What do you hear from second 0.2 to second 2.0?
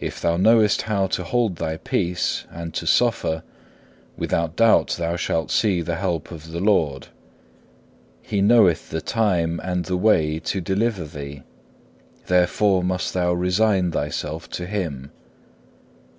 thou knowest how to hold thy